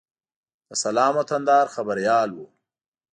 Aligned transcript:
د 0.67 0.69
سلام 0.83 1.13
وطندار 1.19 1.65
خبریال 1.75 2.29
و. 2.33 2.37